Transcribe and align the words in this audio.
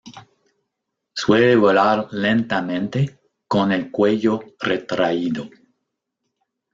Suele 1.13 1.53
volar 1.55 2.07
lentamente 2.13 3.19
con 3.47 3.71
el 3.71 3.91
cuello 3.91 4.39
retraído. 4.59 5.47